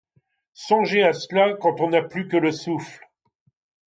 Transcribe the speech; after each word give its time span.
Songer 0.55 1.03
à 1.03 1.13
cela 1.13 1.53
quand 1.61 1.79
on 1.79 1.91
n’a 1.91 2.01
plus 2.01 2.27
que 2.27 2.35
le 2.35 2.51
souffle 2.51 3.07